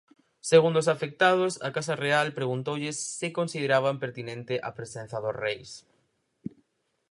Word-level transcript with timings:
Segundo 0.51 0.77
os 0.83 0.91
afectados, 0.95 1.53
a 1.67 1.69
Casa 1.77 1.95
Real 2.05 2.27
preguntoulles 2.39 2.97
se 3.19 3.27
consideraban 3.39 3.95
pertinente 4.03 4.55
a 4.67 4.69
presenza 4.77 5.17
dos 5.23 5.37
reis. 5.43 5.69